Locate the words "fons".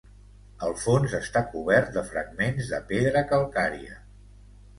0.83-1.13